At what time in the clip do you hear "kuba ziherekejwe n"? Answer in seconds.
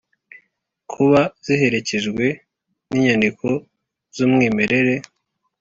0.91-2.91